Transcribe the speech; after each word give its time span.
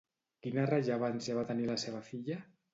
Quina 0.45 0.63
rellevància 0.69 1.37
va 1.43 1.45
tenir 1.53 1.71
la 1.71 1.79
seva 1.87 2.05
filla? 2.11 2.43